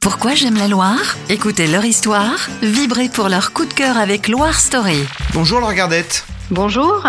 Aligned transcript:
Pourquoi 0.00 0.34
j'aime 0.34 0.56
la 0.56 0.66
Loire 0.66 1.18
Écoutez 1.28 1.66
leur 1.66 1.84
histoire, 1.84 2.48
vibrez 2.62 3.10
pour 3.10 3.28
leur 3.28 3.52
coup 3.52 3.66
de 3.66 3.74
cœur 3.74 3.98
avec 3.98 4.28
Loire 4.28 4.58
Story. 4.58 5.04
Bonjour 5.34 5.60
Laure 5.60 5.74
Gardette. 5.74 6.24
Bonjour. 6.50 7.06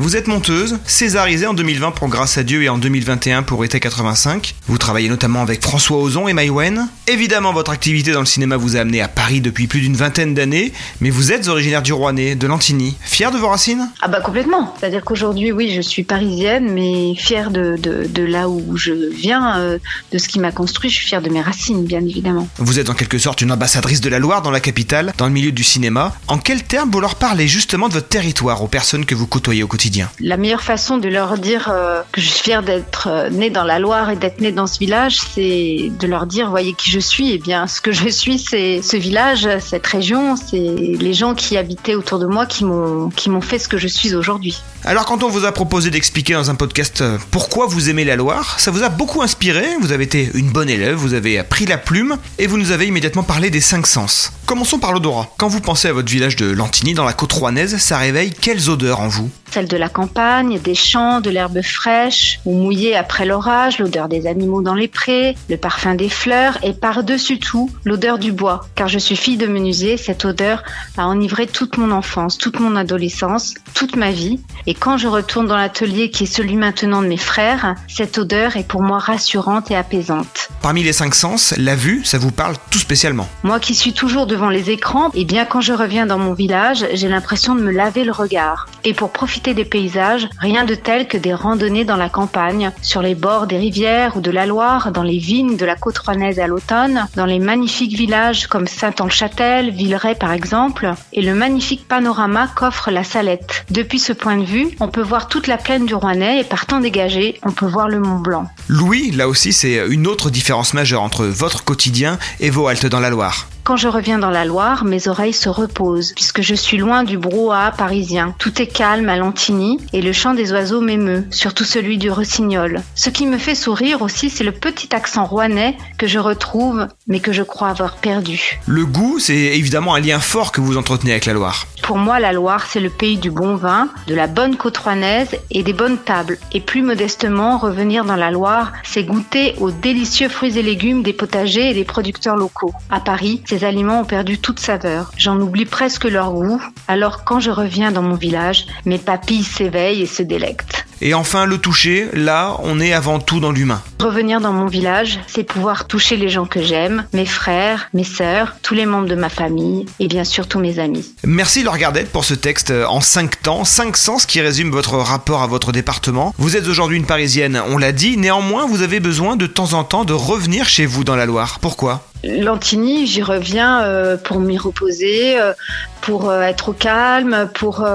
Vous 0.00 0.14
êtes 0.14 0.28
monteuse, 0.28 0.78
césarisée 0.86 1.48
en 1.48 1.54
2020 1.54 1.90
pour 1.90 2.06
Grâce 2.06 2.38
à 2.38 2.44
Dieu 2.44 2.62
et 2.62 2.68
en 2.68 2.78
2021 2.78 3.42
pour 3.42 3.64
Été 3.64 3.80
85. 3.80 4.54
Vous 4.68 4.78
travaillez 4.78 5.08
notamment 5.08 5.42
avec 5.42 5.60
François 5.60 5.98
Ozon 5.98 6.28
et 6.28 6.32
Maïwen. 6.32 6.88
Évidemment, 7.08 7.52
votre 7.52 7.72
activité 7.72 8.12
dans 8.12 8.20
le 8.20 8.26
cinéma 8.26 8.56
vous 8.56 8.76
a 8.76 8.80
amené 8.80 9.00
à 9.00 9.08
Paris 9.08 9.40
depuis 9.40 9.66
plus 9.66 9.80
d'une 9.80 9.96
vingtaine 9.96 10.34
d'années, 10.34 10.72
mais 11.00 11.10
vous 11.10 11.32
êtes 11.32 11.48
originaire 11.48 11.82
du 11.82 11.92
Rouennais, 11.92 12.36
de 12.36 12.46
Lantigny. 12.46 12.94
Fière 13.00 13.32
de 13.32 13.38
vos 13.38 13.48
racines? 13.48 13.90
Ah 14.00 14.06
bah 14.06 14.20
complètement. 14.20 14.72
C'est-à-dire 14.78 15.04
qu'aujourd'hui, 15.04 15.50
oui, 15.50 15.72
je 15.74 15.80
suis 15.80 16.04
parisienne, 16.04 16.70
mais 16.72 17.16
fière 17.16 17.50
de, 17.50 17.74
de, 17.76 18.06
de 18.08 18.22
là 18.22 18.48
où 18.48 18.76
je 18.76 18.92
viens, 18.92 19.58
euh, 19.58 19.78
de 20.12 20.18
ce 20.18 20.28
qui 20.28 20.38
m'a 20.38 20.52
construit. 20.52 20.90
Je 20.90 20.94
suis 20.94 21.08
fière 21.08 21.22
de 21.22 21.28
mes 21.28 21.42
racines, 21.42 21.84
bien 21.84 22.02
évidemment. 22.06 22.46
Vous 22.58 22.78
êtes 22.78 22.88
en 22.88 22.94
quelque 22.94 23.18
sorte 23.18 23.40
une 23.40 23.50
ambassadrice 23.50 24.00
de 24.00 24.08
la 24.08 24.20
Loire 24.20 24.42
dans 24.42 24.52
la 24.52 24.60
capitale, 24.60 25.12
dans 25.18 25.26
le 25.26 25.32
milieu 25.32 25.50
du 25.50 25.64
cinéma. 25.64 26.14
En 26.28 26.38
quels 26.38 26.62
termes 26.62 26.92
vous 26.92 27.00
leur 27.00 27.16
parlez 27.16 27.48
justement 27.48 27.88
de 27.88 27.94
votre 27.94 28.06
territoire 28.08 28.62
aux 28.62 28.68
personnes 28.68 29.04
que 29.04 29.16
vous 29.16 29.26
côtoyez 29.26 29.64
au 29.64 29.66
quotidien? 29.66 29.87
La 30.20 30.36
meilleure 30.36 30.62
façon 30.62 30.98
de 30.98 31.08
leur 31.08 31.38
dire 31.38 31.68
euh, 31.70 32.02
que 32.12 32.20
je 32.20 32.28
suis 32.28 32.42
fière 32.42 32.62
d'être 32.62 33.08
euh, 33.08 33.30
née 33.30 33.50
dans 33.50 33.64
la 33.64 33.78
Loire 33.78 34.10
et 34.10 34.16
d'être 34.16 34.40
née 34.40 34.52
dans 34.52 34.66
ce 34.66 34.78
village, 34.78 35.18
c'est 35.34 35.90
de 35.98 36.06
leur 36.06 36.26
dire, 36.26 36.50
voyez 36.50 36.74
qui 36.74 36.90
je 36.90 36.98
suis. 36.98 37.32
Eh 37.32 37.38
bien, 37.38 37.66
ce 37.66 37.80
que 37.80 37.92
je 37.92 38.08
suis, 38.08 38.38
c'est 38.38 38.82
ce 38.82 38.96
village, 38.96 39.48
cette 39.60 39.86
région, 39.86 40.36
c'est 40.36 40.58
les 40.58 41.14
gens 41.14 41.34
qui 41.34 41.56
habitaient 41.56 41.94
autour 41.94 42.18
de 42.18 42.26
moi 42.26 42.46
qui 42.46 42.64
m'ont 42.64 43.10
qui 43.10 43.30
m'ont 43.30 43.40
fait 43.40 43.58
ce 43.58 43.68
que 43.68 43.78
je 43.78 43.88
suis 43.88 44.14
aujourd'hui. 44.14 44.60
Alors 44.84 45.04
quand 45.06 45.22
on 45.24 45.28
vous 45.28 45.44
a 45.44 45.52
proposé 45.52 45.90
d'expliquer 45.90 46.34
dans 46.34 46.50
un 46.50 46.54
podcast 46.54 47.00
euh, 47.00 47.18
pourquoi 47.30 47.66
vous 47.66 47.90
aimez 47.90 48.04
la 48.04 48.16
Loire, 48.16 48.60
ça 48.60 48.70
vous 48.70 48.82
a 48.84 48.88
beaucoup 48.88 49.22
inspiré, 49.22 49.64
vous 49.80 49.92
avez 49.92 50.04
été 50.04 50.30
une 50.34 50.50
bonne 50.50 50.70
élève, 50.70 50.94
vous 50.94 51.14
avez 51.14 51.42
pris 51.42 51.66
la 51.66 51.78
plume 51.78 52.16
et 52.38 52.46
vous 52.46 52.58
nous 52.58 52.70
avez 52.70 52.86
immédiatement 52.86 53.24
parlé 53.24 53.50
des 53.50 53.60
cinq 53.60 53.86
sens. 53.86 54.32
Commençons 54.46 54.78
par 54.78 54.92
l'odorat. 54.92 55.28
Quand 55.36 55.48
vous 55.48 55.60
pensez 55.60 55.88
à 55.88 55.92
votre 55.92 56.10
village 56.10 56.36
de 56.36 56.46
Lantigny 56.46 56.94
dans 56.94 57.04
la 57.04 57.12
côte 57.12 57.32
rouennaise, 57.32 57.76
ça 57.78 57.98
réveille 57.98 58.32
quelles 58.32 58.70
odeurs 58.70 59.00
en 59.00 59.08
vous? 59.08 59.30
Celle 59.58 59.66
de 59.66 59.76
la 59.76 59.88
campagne, 59.88 60.60
des 60.60 60.76
champs, 60.76 61.20
de 61.20 61.30
l'herbe 61.30 61.62
fraîche 61.62 62.38
ou 62.44 62.54
mouillée 62.54 62.94
après 62.94 63.26
l'orage, 63.26 63.80
l'odeur 63.80 64.06
des 64.06 64.28
animaux 64.28 64.62
dans 64.62 64.76
les 64.76 64.86
prés, 64.86 65.36
le 65.50 65.56
parfum 65.56 65.96
des 65.96 66.08
fleurs 66.08 66.58
et 66.62 66.72
par-dessus 66.72 67.40
tout, 67.40 67.68
l'odeur 67.84 68.20
du 68.20 68.30
bois. 68.30 68.68
Car 68.76 68.86
je 68.86 69.00
suis 69.00 69.16
fille 69.16 69.36
de 69.36 69.48
menuisier, 69.48 69.96
cette 69.96 70.24
odeur 70.24 70.62
a 70.96 71.08
enivré 71.08 71.48
toute 71.48 71.76
mon 71.76 71.90
enfance, 71.90 72.38
toute 72.38 72.60
mon 72.60 72.76
adolescence, 72.76 73.54
toute 73.74 73.96
ma 73.96 74.12
vie. 74.12 74.38
Et 74.68 74.74
quand 74.74 74.96
je 74.96 75.08
retourne 75.08 75.48
dans 75.48 75.56
l'atelier 75.56 76.12
qui 76.12 76.22
est 76.22 76.26
celui 76.26 76.54
maintenant 76.54 77.02
de 77.02 77.08
mes 77.08 77.16
frères, 77.16 77.74
cette 77.88 78.16
odeur 78.16 78.56
est 78.56 78.68
pour 78.68 78.82
moi 78.82 79.00
rassurante 79.00 79.72
et 79.72 79.74
apaisante. 79.74 80.50
Parmi 80.62 80.84
les 80.84 80.92
cinq 80.92 81.16
sens, 81.16 81.52
la 81.56 81.74
vue, 81.74 82.04
ça 82.04 82.18
vous 82.18 82.30
parle 82.30 82.54
tout 82.70 82.78
spécialement. 82.78 83.28
Moi 83.42 83.58
qui 83.58 83.74
suis 83.74 83.92
toujours 83.92 84.28
devant 84.28 84.50
les 84.50 84.70
écrans, 84.70 85.10
et 85.14 85.24
bien 85.24 85.44
quand 85.44 85.62
je 85.62 85.72
reviens 85.72 86.06
dans 86.06 86.18
mon 86.18 86.34
village, 86.34 86.86
j'ai 86.92 87.08
l'impression 87.08 87.56
de 87.56 87.60
me 87.60 87.72
laver 87.72 88.04
le 88.04 88.12
regard. 88.12 88.68
Et 88.84 88.94
pour 88.94 89.10
profiter 89.10 89.54
des 89.54 89.64
paysages, 89.64 90.28
rien 90.38 90.64
de 90.64 90.74
tel 90.74 91.08
que 91.08 91.16
des 91.16 91.34
randonnées 91.34 91.84
dans 91.84 91.96
la 91.96 92.08
campagne, 92.08 92.70
sur 92.82 93.02
les 93.02 93.14
bords 93.14 93.46
des 93.46 93.58
rivières 93.58 94.16
ou 94.16 94.20
de 94.20 94.30
la 94.30 94.46
Loire, 94.46 94.92
dans 94.92 95.02
les 95.02 95.18
vignes 95.18 95.56
de 95.56 95.64
la 95.64 95.74
côte 95.74 95.98
rouennaise 95.98 96.38
à 96.38 96.46
l'automne, 96.46 97.06
dans 97.16 97.26
les 97.26 97.38
magnifiques 97.38 97.96
villages 97.96 98.46
comme 98.46 98.66
Saint-Anne-Châtel, 98.66 99.70
Villeray 99.70 100.14
par 100.14 100.32
exemple, 100.32 100.92
et 101.12 101.22
le 101.22 101.34
magnifique 101.34 101.86
panorama 101.88 102.48
qu'offre 102.54 102.90
la 102.90 103.04
Salette. 103.04 103.64
Depuis 103.70 103.98
ce 103.98 104.12
point 104.12 104.36
de 104.36 104.44
vue, 104.44 104.68
on 104.80 104.88
peut 104.88 105.02
voir 105.02 105.28
toute 105.28 105.46
la 105.46 105.56
plaine 105.58 105.86
du 105.86 105.94
Rouennais 105.94 106.40
et 106.40 106.44
par 106.44 106.66
temps 106.66 106.80
dégagé, 106.80 107.38
on 107.44 107.52
peut 107.52 107.66
voir 107.66 107.88
le 107.88 108.00
Mont 108.00 108.20
Blanc. 108.20 108.48
Louis, 108.68 109.10
là 109.10 109.28
aussi, 109.28 109.52
c'est 109.52 109.86
une 109.88 110.06
autre 110.06 110.30
différence 110.30 110.74
majeure 110.74 111.02
entre 111.02 111.24
votre 111.26 111.64
quotidien 111.64 112.18
et 112.40 112.50
vos 112.50 112.68
haltes 112.68 112.86
dans 112.86 113.00
la 113.00 113.10
Loire. 113.10 113.48
Quand 113.68 113.76
je 113.76 113.88
reviens 113.88 114.18
dans 114.18 114.30
la 114.30 114.46
Loire, 114.46 114.86
mes 114.86 115.08
oreilles 115.08 115.34
se 115.34 115.50
reposent, 115.50 116.14
puisque 116.14 116.40
je 116.40 116.54
suis 116.54 116.78
loin 116.78 117.02
du 117.02 117.18
brouhaha 117.18 117.70
parisien. 117.70 118.34
Tout 118.38 118.62
est 118.62 118.66
calme 118.66 119.10
à 119.10 119.16
Lantigny, 119.16 119.76
et 119.92 120.00
le 120.00 120.14
chant 120.14 120.32
des 120.32 120.52
oiseaux 120.52 120.80
m'émeut, 120.80 121.26
surtout 121.30 121.64
celui 121.64 121.98
du 121.98 122.10
rossignol. 122.10 122.80
Ce 122.94 123.10
qui 123.10 123.26
me 123.26 123.36
fait 123.36 123.54
sourire 123.54 124.00
aussi, 124.00 124.30
c'est 124.30 124.42
le 124.42 124.52
petit 124.52 124.96
accent 124.96 125.26
rouennais 125.26 125.76
que 125.98 126.06
je 126.06 126.18
retrouve, 126.18 126.88
mais 127.08 127.20
que 127.20 127.34
je 127.34 127.42
crois 127.42 127.68
avoir 127.68 127.96
perdu. 127.96 128.58
Le 128.66 128.86
goût, 128.86 129.18
c'est 129.18 129.34
évidemment 129.34 129.94
un 129.94 130.00
lien 130.00 130.18
fort 130.18 130.50
que 130.50 130.62
vous 130.62 130.78
entretenez 130.78 131.10
avec 131.10 131.26
la 131.26 131.34
Loire. 131.34 131.66
Pour 131.82 131.98
moi, 131.98 132.20
la 132.20 132.32
Loire, 132.32 132.64
c'est 132.66 132.80
le 132.80 132.88
pays 132.88 133.18
du 133.18 133.30
bon 133.30 133.54
vin, 133.54 133.90
de 134.06 134.14
la 134.14 134.28
bonne 134.28 134.56
côte 134.56 134.78
rouennaise 134.78 135.36
et 135.50 135.62
des 135.62 135.74
bonnes 135.74 135.98
tables. 135.98 136.38
Et 136.52 136.60
plus 136.60 136.80
modestement, 136.80 137.58
revenir 137.58 138.06
dans 138.06 138.16
la 138.16 138.30
Loire, 138.30 138.72
c'est 138.82 139.04
goûter 139.04 139.56
aux 139.58 139.70
délicieux 139.70 140.30
fruits 140.30 140.58
et 140.58 140.62
légumes 140.62 141.02
des 141.02 141.12
potagers 141.12 141.68
et 141.68 141.74
des 141.74 141.84
producteurs 141.84 142.36
locaux. 142.36 142.72
À 142.88 143.00
Paris, 143.00 143.42
ces 143.58 143.64
aliments 143.64 144.00
ont 144.00 144.04
perdu 144.04 144.38
toute 144.38 144.60
saveur. 144.60 145.10
J'en 145.16 145.40
oublie 145.40 145.64
presque 145.64 146.04
leur 146.04 146.32
goût. 146.32 146.62
Alors 146.86 147.24
quand 147.24 147.40
je 147.40 147.50
reviens 147.50 147.90
dans 147.90 148.02
mon 148.02 148.14
village, 148.14 148.66
mes 148.84 148.98
papilles 148.98 149.42
s'éveillent 149.42 150.02
et 150.02 150.06
se 150.06 150.22
délectent. 150.22 150.86
Et 151.00 151.14
enfin, 151.14 151.46
le 151.46 151.58
toucher, 151.58 152.08
là, 152.12 152.56
on 152.62 152.80
est 152.80 152.92
avant 152.92 153.18
tout 153.18 153.40
dans 153.40 153.52
l'humain. 153.52 153.82
Revenir 154.00 154.40
dans 154.40 154.52
mon 154.52 154.66
village, 154.66 155.18
c'est 155.26 155.42
pouvoir 155.42 155.88
toucher 155.88 156.16
les 156.16 156.28
gens 156.28 156.46
que 156.46 156.62
j'aime, 156.62 157.04
mes 157.12 157.26
frères, 157.26 157.88
mes 157.94 158.04
sœurs, 158.04 158.54
tous 158.62 158.74
les 158.74 158.86
membres 158.86 159.08
de 159.08 159.16
ma 159.16 159.28
famille 159.28 159.86
et 159.98 160.06
bien 160.06 160.22
sûr 160.22 160.46
tous 160.46 160.60
mes 160.60 160.78
amis. 160.78 161.14
Merci 161.24 161.64
Laure 161.64 161.78
Gardette 161.78 162.12
pour 162.12 162.24
ce 162.24 162.34
texte 162.34 162.70
en 162.70 163.00
5 163.00 163.42
temps, 163.42 163.64
5 163.64 163.96
sens 163.96 164.24
qui 164.24 164.40
résume 164.40 164.70
votre 164.70 164.94
rapport 164.96 165.42
à 165.42 165.48
votre 165.48 165.72
département. 165.72 166.32
Vous 166.38 166.56
êtes 166.56 166.68
aujourd'hui 166.68 166.96
une 166.96 167.06
Parisienne, 167.06 167.60
on 167.70 167.76
l'a 167.76 167.90
dit, 167.92 168.16
néanmoins 168.16 168.66
vous 168.66 168.82
avez 168.82 169.00
besoin 169.00 169.34
de 169.34 169.46
temps 169.46 169.72
en 169.72 169.82
temps 169.82 170.04
de 170.04 170.12
revenir 170.12 170.68
chez 170.68 170.86
vous 170.86 171.02
dans 171.02 171.16
la 171.16 171.26
Loire. 171.26 171.58
Pourquoi? 171.60 172.04
Lantigny, 172.24 173.06
j'y 173.06 173.22
reviens 173.22 173.82
euh, 173.82 174.16
pour 174.16 174.40
m'y 174.40 174.58
reposer, 174.58 175.38
euh, 175.38 175.52
pour 176.00 176.28
euh, 176.28 176.42
être 176.42 176.70
au 176.70 176.72
calme, 176.72 177.48
pour 177.54 177.86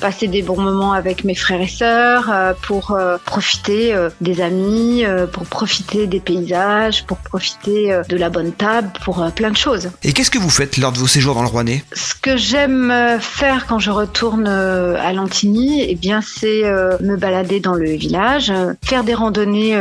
passer 0.00 0.28
des 0.28 0.42
bons 0.42 0.60
moments 0.60 0.92
avec 0.92 1.24
mes 1.24 1.34
frères 1.34 1.60
et 1.60 1.68
sœurs, 1.68 2.32
pour 2.62 2.96
profiter 3.24 3.94
des 4.20 4.40
amis, 4.40 5.04
euh, 5.04 5.26
pour 5.46 5.58
profiter 5.66 6.06
des 6.06 6.20
paysages, 6.20 7.04
pour 7.06 7.18
profiter 7.18 7.92
euh, 7.92 8.02
de 8.08 8.16
la 8.16 8.30
bonne 8.30 8.52
table, 8.52 8.90
pour 9.04 9.22
euh, 9.22 9.30
plein 9.30 9.50
de 9.50 9.56
choses. 9.56 9.90
Et 10.02 10.12
qu'est-ce 10.12 10.30
que 10.30 10.38
vous 10.38 10.50
faites 10.50 10.76
lors 10.76 10.92
de 10.92 10.98
vos 10.98 11.06
séjours 11.06 11.34
dans 11.34 11.42
le 11.42 11.48
Rouennais? 11.48 11.84
Ce 11.92 12.14
que 12.14 12.36
j'aime 12.36 12.90
euh, 12.90 13.18
faire 13.18 13.66
quand 13.66 13.78
je 13.78 13.90
retourne 13.90 14.46
à 14.46 15.12
Lantigny, 15.12 15.84
eh 15.88 15.94
bien, 15.94 16.20
c'est 16.20 16.62
me 17.00 17.16
balader 17.16 17.60
dans 17.60 17.74
le 17.74 17.90
village, 17.90 18.52
faire 18.84 19.04
des 19.04 19.14
randonnées 19.14 19.76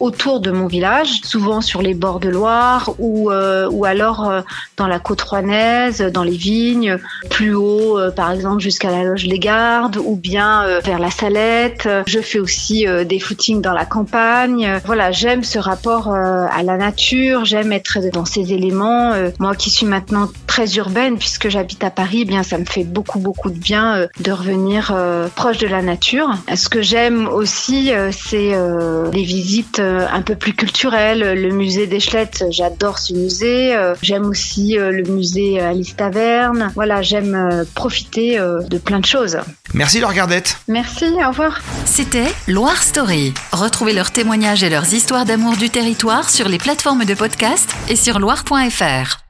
autour 0.00 0.40
de 0.40 0.50
mon 0.50 0.66
village, 0.66 1.20
souvent 1.22 1.60
sur 1.60 1.82
les 1.82 1.94
bords 1.94 2.20
de 2.20 2.28
Loire 2.28 2.90
ou, 2.98 3.30
ou 3.30 3.84
alors 3.84 4.42
dans 4.76 4.86
la 4.86 4.98
côte 4.98 5.22
rouennaise, 5.22 6.00
dans 6.00 6.24
les 6.24 6.36
vignes, 6.36 6.98
plus 7.30 7.54
haut, 7.54 7.98
par 8.14 8.30
exemple 8.32 8.60
jusqu'à 8.60 8.90
la 8.90 9.04
loge 9.04 9.26
des 9.26 9.38
Gardes 9.38 9.96
ou 9.96 10.16
bien 10.16 10.80
vers 10.80 10.98
la 10.98 11.10
Salette. 11.10 11.88
Je 12.06 12.20
fais 12.20 12.40
aussi 12.40 12.86
des 13.06 13.18
footings 13.18 13.60
dans 13.60 13.74
la 13.74 13.84
campagne. 13.84 14.77
Euh, 14.78 14.80
Voilà, 14.84 15.12
j'aime 15.12 15.44
ce 15.44 15.58
rapport 15.58 16.08
euh, 16.08 16.46
à 16.50 16.62
la 16.62 16.76
nature, 16.76 17.44
j'aime 17.44 17.72
être 17.72 17.98
dans 18.12 18.24
ces 18.24 18.52
éléments. 18.52 19.12
Euh, 19.12 19.30
Moi 19.38 19.54
qui 19.54 19.70
suis 19.70 19.86
maintenant 19.86 20.28
très 20.58 20.74
urbaine 20.74 21.18
puisque 21.18 21.48
j'habite 21.48 21.84
à 21.84 21.90
Paris, 21.90 22.22
eh 22.22 22.24
bien 22.24 22.42
ça 22.42 22.58
me 22.58 22.64
fait 22.64 22.82
beaucoup 22.82 23.20
beaucoup 23.20 23.48
de 23.50 23.58
bien 23.58 23.94
euh, 23.94 24.06
de 24.18 24.32
revenir 24.32 24.92
euh, 24.92 25.28
proche 25.28 25.58
de 25.58 25.68
la 25.68 25.82
nature. 25.82 26.30
Ce 26.52 26.68
que 26.68 26.82
j'aime 26.82 27.28
aussi, 27.28 27.92
euh, 27.92 28.10
c'est 28.10 28.54
euh, 28.54 29.08
les 29.12 29.22
visites 29.22 29.78
euh, 29.78 30.04
un 30.12 30.20
peu 30.20 30.34
plus 30.34 30.54
culturelles. 30.54 31.40
Le 31.40 31.50
musée 31.50 31.86
d'Eschlette, 31.86 32.44
j'adore 32.50 32.98
ce 32.98 33.12
musée. 33.14 33.76
Euh, 33.76 33.94
J'aime 34.02 34.26
aussi 34.26 34.76
euh, 34.76 34.90
le 34.90 35.04
musée 35.04 35.60
Alice 35.60 35.94
Taverne. 35.94 36.72
Voilà, 36.74 37.02
j'aime 37.02 37.36
euh, 37.36 37.64
profiter 37.76 38.36
euh, 38.40 38.60
de 38.62 38.78
plein 38.78 38.98
de 38.98 39.06
choses. 39.06 39.38
Merci 39.74 40.00
Laure 40.00 40.12
Gardette. 40.12 40.58
Merci, 40.66 41.04
au 41.24 41.28
revoir. 41.28 41.60
C'était 41.84 42.32
Loire 42.48 42.82
Story. 42.82 43.32
Retrouvez 43.52 43.92
leurs 43.92 44.10
témoignages 44.10 44.64
et 44.64 44.70
leurs 44.70 44.92
histoires 44.92 45.24
d'amour 45.24 45.56
du 45.56 45.70
territoire 45.70 46.28
sur 46.30 46.48
les 46.48 46.58
plateformes 46.58 47.04
de 47.04 47.14
podcast 47.14 47.70
et 47.88 47.94
sur 47.94 48.18
loire.fr. 48.18 49.27